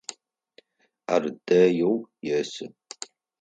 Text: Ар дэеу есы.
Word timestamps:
Ар 1.13 1.23
дэеу 1.45 1.95
есы. 2.39 2.65